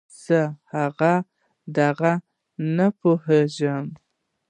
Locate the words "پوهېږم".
2.99-3.85